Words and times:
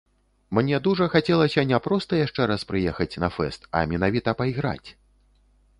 Мне 0.57 0.77
дужа 0.87 1.05
хацелася 1.15 1.65
не 1.73 1.81
проста 1.89 2.11
яшчэ 2.25 2.41
раз 2.53 2.61
прыехаць 2.73 3.11
на 3.27 3.31
фэст, 3.37 3.61
а 3.71 3.87
менавіта 3.95 4.29
пайграць. 4.43 4.89